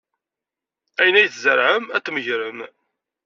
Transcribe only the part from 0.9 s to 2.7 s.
Ayen ay tzerɛem, ad t-tmegrem.